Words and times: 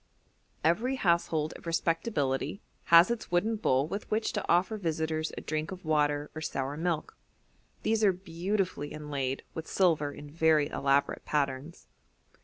Every 0.63 0.95
household 0.95 1.53
of 1.55 1.67
respectability 1.67 2.59
has 2.85 3.11
its 3.11 3.29
wooden 3.29 3.55
bowl 3.57 3.87
with 3.87 4.09
which 4.09 4.33
to 4.33 4.43
offer 4.49 4.75
visitors 4.75 5.31
a 5.37 5.41
drink 5.41 5.71
of 5.71 5.85
water 5.85 6.31
or 6.33 6.41
sour 6.41 6.75
milk; 6.75 7.15
these 7.83 8.03
are 8.03 8.11
beautifully 8.11 8.93
inlaid 8.93 9.43
with 9.53 9.67
silver 9.67 10.11
in 10.11 10.27
very 10.31 10.67
elaborate 10.69 11.23
patterns. 11.23 11.85